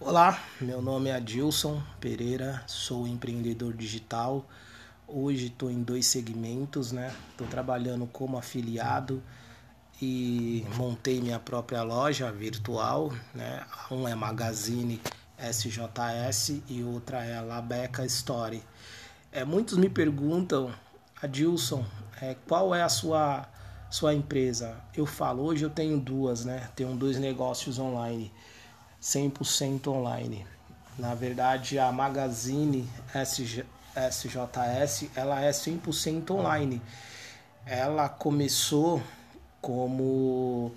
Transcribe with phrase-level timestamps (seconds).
[0.00, 4.46] Olá, meu nome é Adilson Pereira, sou empreendedor digital.
[5.08, 7.12] Hoje estou em dois segmentos, né?
[7.32, 9.20] Estou trabalhando como afiliado
[10.00, 13.66] e montei minha própria loja virtual, né?
[13.90, 15.00] Um é Magazine
[15.36, 18.62] SJS e outra é a Labeca Story.
[19.32, 20.72] É, muitos me perguntam,
[21.20, 21.84] Adilson,
[22.22, 23.48] é, qual é a sua
[23.90, 24.76] sua empresa?
[24.94, 26.70] Eu falo, hoje eu tenho duas, né?
[26.76, 28.30] Tenho dois negócios online,
[29.00, 30.46] 100% online.
[30.98, 36.82] Na verdade, a Magazine SJ, SJS, ela é 100% online.
[37.64, 39.02] Ela começou
[39.60, 40.72] como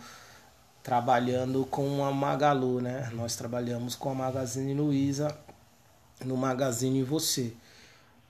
[0.84, 3.10] trabalhando com a Magalu, né?
[3.14, 5.36] Nós trabalhamos com a Magazine Luiza
[6.26, 7.54] no Magazine Você.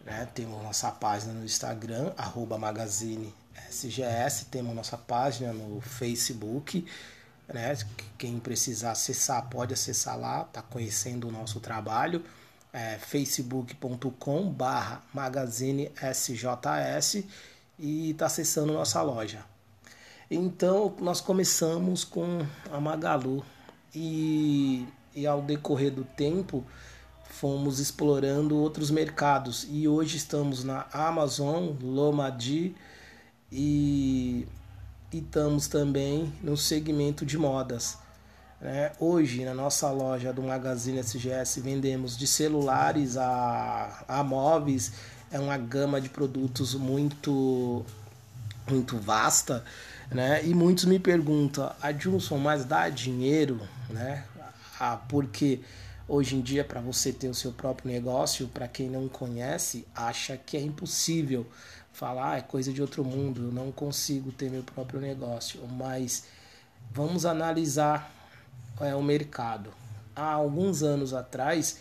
[0.05, 0.27] Né?
[0.33, 3.33] Temos nossa página no Instagram, arroba Magazine
[3.69, 6.85] SGS, temos nossa página no Facebook.
[7.47, 7.77] Né?
[8.17, 12.23] Quem precisar acessar pode acessar lá, tá conhecendo o nosso trabalho
[12.73, 14.55] é, facebook.com
[15.13, 17.23] magazine SJS
[17.77, 19.43] e está acessando nossa loja.
[20.29, 23.43] Então nós começamos com a Magalu
[23.93, 26.63] e, e ao decorrer do tempo
[27.25, 32.75] fomos explorando outros mercados e hoje estamos na Amazon, Lomadi
[33.51, 34.47] e,
[35.11, 37.97] e estamos também no segmento de modas.
[38.61, 44.93] É, hoje, na nossa loja do Magazine SGS, vendemos de celulares a, a móveis,
[45.31, 47.83] é uma gama de produtos muito,
[48.69, 49.65] muito vasta.
[50.09, 50.45] Né?
[50.45, 53.59] E muitos me perguntam, Adilson, mas dá dinheiro?
[53.89, 54.23] Né?
[54.79, 55.61] Ah, porque
[56.07, 60.37] hoje em dia, para você ter o seu próprio negócio, para quem não conhece, acha
[60.37, 61.47] que é impossível
[61.91, 65.59] falar, ah, é coisa de outro mundo, eu não consigo ter meu próprio negócio.
[65.67, 66.25] Mas
[66.91, 68.11] vamos analisar
[68.79, 69.71] é, o mercado.
[70.15, 71.79] Há alguns anos atrás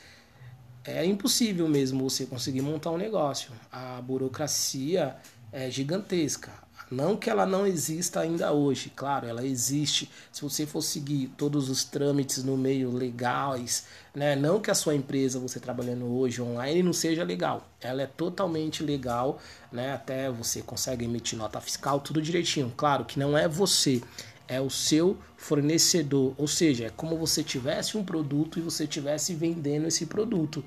[0.84, 3.52] é impossível mesmo você conseguir montar um negócio.
[3.70, 5.16] A burocracia
[5.52, 6.52] é gigantesca.
[6.90, 10.10] Não que ela não exista ainda hoje, claro, ela existe.
[10.32, 14.34] Se você for seguir todos os trâmites no meio legais, né?
[14.34, 17.64] Não que a sua empresa, você trabalhando hoje online, não seja legal.
[17.80, 19.38] Ela é totalmente legal,
[19.70, 19.92] né?
[19.92, 22.72] Até você consegue emitir nota fiscal, tudo direitinho.
[22.76, 24.02] Claro que não é você,
[24.48, 29.32] é o seu fornecedor, ou seja, é como você tivesse um produto e você tivesse
[29.32, 30.64] vendendo esse produto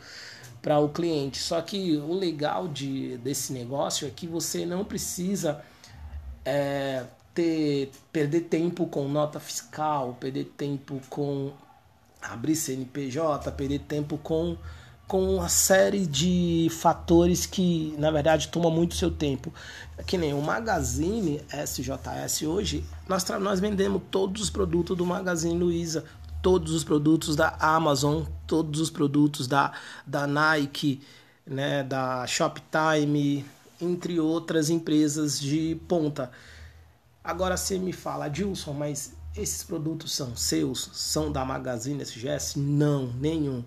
[0.62, 1.38] para o cliente.
[1.38, 5.62] Só que o legal de, desse negócio é que você não precisa
[6.46, 11.52] é, ter perder tempo com nota fiscal, perder tempo com
[12.22, 14.58] abrir CNPJ, perder tempo com
[15.08, 19.54] com uma série de fatores que, na verdade, toma muito seu tempo.
[20.08, 26.06] Que nem o Magazine SJS hoje, nós, nós vendemos todos os produtos do Magazine Luiza,
[26.42, 29.74] todos os produtos da Amazon, todos os produtos da,
[30.08, 31.02] da Nike,
[31.46, 33.46] né, da Shoptime,
[33.82, 36.32] entre outras empresas de ponta.
[37.24, 40.90] Agora você me fala, Dilson, mas esses produtos são seus?
[40.94, 42.60] São da Magazine SGS?
[42.60, 43.64] Não, nenhum.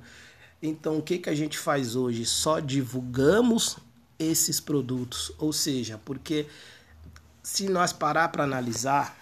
[0.63, 2.25] Então, o que, que a gente faz hoje?
[2.25, 3.77] Só divulgamos
[4.19, 6.47] esses produtos, ou seja, porque
[7.43, 9.17] se nós parar para analisar,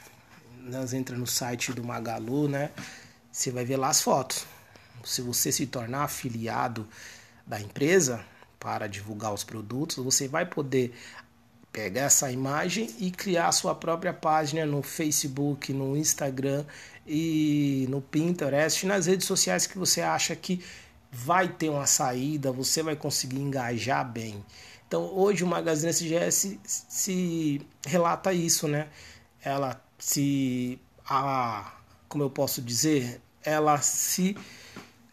[0.62, 2.70] nós entra no site do Magalu, né?
[3.30, 4.46] Você vai ver lá as fotos.
[5.04, 6.86] Se você se tornar afiliado
[7.46, 8.24] da empresa
[8.64, 10.94] para divulgar os produtos, você vai poder
[11.70, 16.64] pegar essa imagem e criar sua própria página no Facebook, no Instagram
[17.06, 20.64] e no Pinterest, nas redes sociais que você acha que
[21.12, 24.42] vai ter uma saída, você vai conseguir engajar bem.
[24.88, 28.88] Então hoje o Magazine SGS se relata isso, né?
[29.44, 31.70] Ela se a
[32.08, 34.34] como eu posso dizer, ela se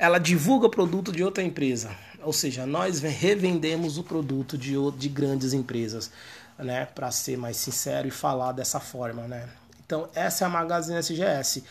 [0.01, 1.95] ela divulga produto de outra empresa.
[2.23, 6.09] Ou seja, nós revendemos o produto de, de grandes empresas,
[6.57, 6.87] né?
[6.87, 9.47] Para ser mais sincero e falar dessa forma, né?
[9.85, 11.63] Então, essa é a Magazine SGS.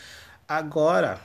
[0.47, 1.19] Agora,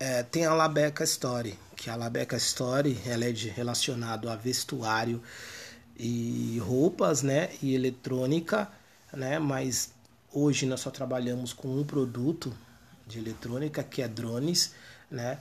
[0.00, 5.22] é, tem a Labeca Story, que a Labeca Story ela é de, relacionado a vestuário
[5.96, 8.68] e roupas, né, e eletrônica,
[9.12, 9.92] né, mas
[10.32, 12.52] hoje nós só trabalhamos com um produto
[13.06, 14.74] de eletrônica que é drones,
[15.10, 15.38] né,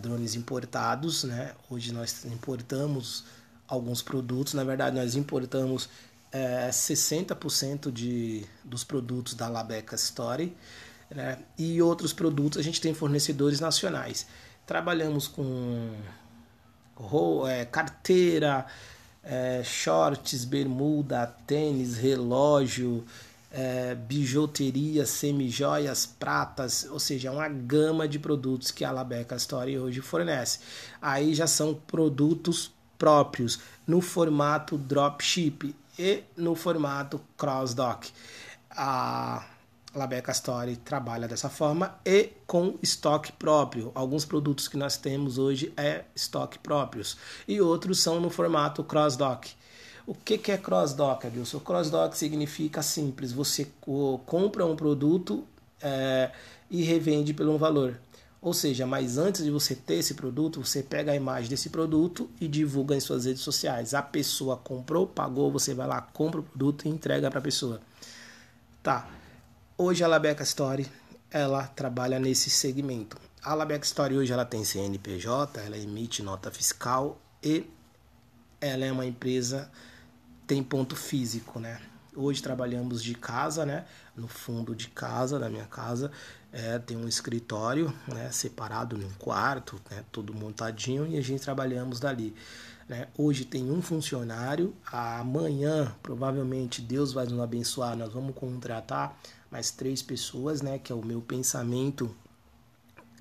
[0.00, 3.24] drones importados, né, hoje nós importamos
[3.66, 5.88] alguns produtos, na verdade nós importamos
[6.32, 10.56] é, 60% de, dos produtos da Labeca Story,
[11.10, 11.38] né?
[11.58, 14.26] E outros produtos a gente tem fornecedores nacionais.
[14.66, 15.92] Trabalhamos com
[17.48, 18.66] é, carteira,
[19.24, 23.04] é, shorts, bermuda, tênis, relógio,
[23.50, 30.00] é, bijuteria, semijoias, pratas, ou seja, uma gama de produtos que a Labeca Story hoje
[30.00, 30.60] fornece.
[31.02, 38.10] Aí já são produtos próprios no formato dropship e no formato cross-dock.
[38.70, 39.44] A
[39.94, 43.90] Labeca Story trabalha dessa forma e com estoque próprio.
[43.94, 47.16] Alguns produtos que nós temos hoje é estoque próprios
[47.48, 49.50] e outros são no formato cross-dock.
[50.10, 51.60] O que, que é cross-dock, Adilson?
[51.60, 53.68] Cross-dock significa simples, você
[54.26, 55.46] compra um produto
[55.80, 56.32] é,
[56.68, 57.96] e revende pelo um valor.
[58.42, 62.28] Ou seja, mas antes de você ter esse produto, você pega a imagem desse produto
[62.40, 63.94] e divulga em suas redes sociais.
[63.94, 67.80] A pessoa comprou, pagou, você vai lá, compra o produto e entrega para a pessoa.
[68.82, 69.08] Tá.
[69.78, 70.88] Hoje a Labeca Story,
[71.30, 73.16] ela trabalha nesse segmento.
[73.44, 77.64] A Labeca Story hoje ela tem CNPJ, ela emite nota fiscal e
[78.60, 79.70] ela é uma empresa
[80.50, 81.80] tem ponto físico, né?
[82.12, 83.84] Hoje trabalhamos de casa, né?
[84.16, 86.10] No fundo de casa, da minha casa,
[86.52, 88.32] é, tem um escritório, né?
[88.32, 90.04] Separado num quarto, né?
[90.10, 92.34] Tudo montadinho e a gente trabalhamos dali.
[92.88, 93.06] Né?
[93.16, 99.16] Hoje tem um funcionário, amanhã provavelmente Deus vai nos abençoar, nós vamos contratar
[99.52, 100.80] mais três pessoas, né?
[100.80, 102.12] Que é o meu pensamento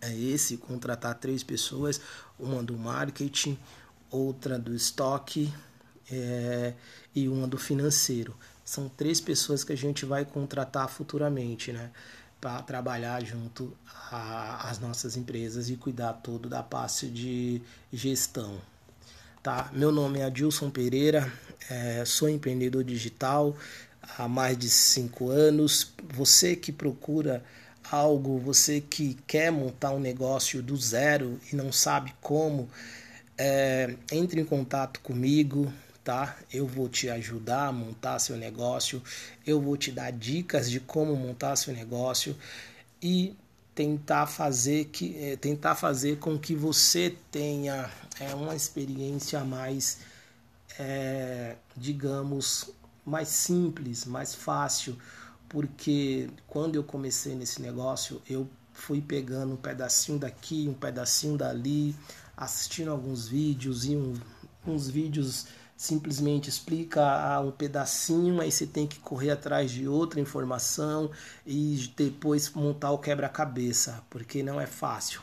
[0.02, 2.02] é esse, contratar três pessoas,
[2.40, 3.56] uma do marketing,
[4.10, 5.54] outra do estoque
[6.12, 6.74] é,
[7.16, 8.36] e uma do financeiro.
[8.64, 11.90] São três pessoas que a gente vai contratar futuramente, né?
[12.40, 13.76] Para trabalhar junto
[14.12, 17.62] às nossas empresas e cuidar todo da parte de
[17.92, 18.62] gestão.
[19.44, 19.70] Tá?
[19.74, 21.32] Meu nome é Adilson Pereira,
[21.70, 23.56] é, sou empreendedor digital
[24.18, 25.94] há mais de cinco anos.
[26.14, 27.44] Você que procura
[27.92, 32.70] algo, você que quer montar um negócio do zero e não sabe como,
[33.38, 35.72] é, entre em contato comigo
[36.10, 36.36] tá?
[36.52, 39.00] Eu vou te ajudar a montar seu negócio,
[39.46, 42.36] eu vou te dar dicas de como montar seu negócio
[43.00, 43.38] e
[43.76, 50.00] tentar fazer que é, tentar fazer com que você tenha é, uma experiência mais
[50.80, 52.72] é, digamos
[53.06, 54.98] mais simples, mais fácil,
[55.48, 61.96] porque quando eu comecei nesse negócio eu fui pegando um pedacinho daqui, um pedacinho dali,
[62.36, 64.16] assistindo alguns vídeos e um,
[64.66, 65.46] uns vídeos
[65.80, 71.10] simplesmente explica um pedacinho, aí você tem que correr atrás de outra informação
[71.48, 75.22] e depois montar o quebra-cabeça, porque não é fácil.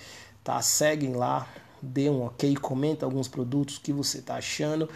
[0.43, 0.61] tá?
[0.61, 1.47] Seguem lá,
[1.81, 4.89] dê um ok, comenta alguns produtos que você tá achando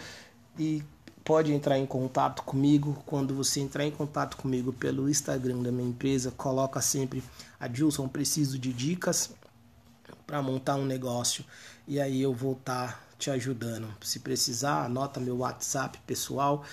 [0.58, 0.82] e
[1.24, 3.02] pode entrar em contato comigo.
[3.06, 7.24] Quando você entrar em contato comigo pelo Instagram da minha empresa, coloca sempre
[7.58, 9.30] Adilson, preciso de dicas
[10.26, 11.44] para montar um negócio
[11.86, 13.88] e aí eu vou estar tá te ajudando.
[14.02, 16.64] Se precisar, anota meu WhatsApp pessoal.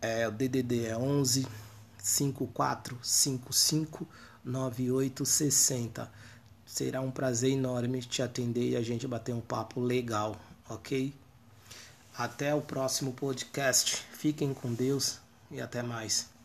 [0.00, 1.46] É, o DDD é 11
[1.98, 4.06] 5455
[4.44, 6.10] 9860.
[6.64, 10.36] Será um prazer enorme te atender e a gente bater um papo legal,
[10.68, 11.14] ok?
[12.16, 14.04] Até o próximo podcast.
[14.12, 15.18] Fiquem com Deus
[15.50, 16.35] e até mais.